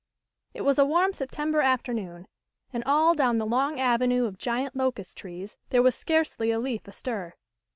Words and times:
It 0.55 0.61
was 0.61 0.79
a 0.79 0.83
warm 0.83 1.13
September 1.13 1.61
afternoon, 1.61 2.27
and 2.73 2.83
all 2.85 3.13
down 3.13 3.37
the 3.37 3.45
long 3.45 3.79
avenue 3.79 4.25
of 4.25 4.39
giant 4.39 4.75
locust 4.75 5.15
trees 5.15 5.57
there 5.69 5.83
was 5.83 5.93
scarcely 5.93 6.49
a 6.49 6.57
leaf 6.57 6.87
astir. 6.87 7.35